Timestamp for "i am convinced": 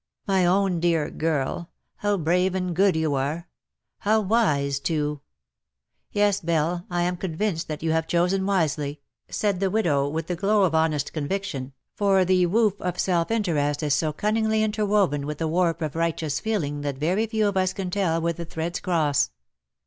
6.89-7.67